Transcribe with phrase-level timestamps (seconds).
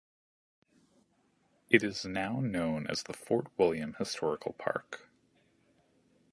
[1.69, 5.07] It is now known as the Fort William Historical Park.